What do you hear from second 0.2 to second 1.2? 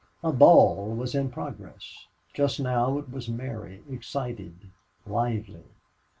A ball was